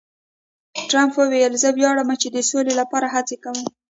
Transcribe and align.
ټرمپ 0.89 1.13
وویل، 1.17 1.53
زه 1.63 1.69
ویاړم 1.71 2.09
چې 2.21 2.27
د 2.31 2.37
سولې 2.49 2.73
لپاره 2.81 3.07
هڅې 3.15 3.35
کوم. 3.43 3.59